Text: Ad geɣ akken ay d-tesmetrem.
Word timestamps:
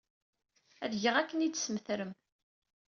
Ad 0.83 0.93
geɣ 1.03 1.15
akken 1.17 1.43
ay 1.43 1.49
d-tesmetrem. 1.51 2.11